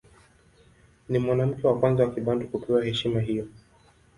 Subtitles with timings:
[1.09, 3.47] Ni mwanamke wa kwanza wa Kibantu kupewa heshima hiyo.